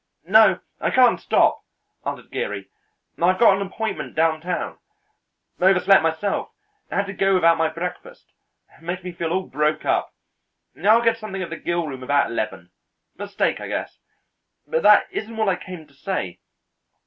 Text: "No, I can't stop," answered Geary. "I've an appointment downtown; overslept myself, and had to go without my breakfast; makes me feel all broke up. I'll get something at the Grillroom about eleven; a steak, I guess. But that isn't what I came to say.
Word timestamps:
"No, 0.25 0.57
I 0.79 0.89
can't 0.89 1.19
stop," 1.19 1.61
answered 2.03 2.31
Geary. 2.31 2.71
"I've 3.21 3.39
an 3.39 3.61
appointment 3.61 4.15
downtown; 4.15 4.79
overslept 5.61 6.01
myself, 6.01 6.49
and 6.89 6.97
had 6.99 7.05
to 7.05 7.13
go 7.13 7.35
without 7.35 7.59
my 7.59 7.67
breakfast; 7.67 8.33
makes 8.81 9.03
me 9.03 9.11
feel 9.11 9.29
all 9.31 9.43
broke 9.45 9.85
up. 9.85 10.11
I'll 10.75 11.03
get 11.03 11.19
something 11.19 11.43
at 11.43 11.51
the 11.51 11.55
Grillroom 11.59 12.01
about 12.01 12.31
eleven; 12.31 12.71
a 13.19 13.27
steak, 13.27 13.61
I 13.61 13.67
guess. 13.67 13.99
But 14.65 14.81
that 14.81 15.05
isn't 15.11 15.37
what 15.37 15.49
I 15.49 15.55
came 15.55 15.85
to 15.85 15.93
say. 15.93 16.39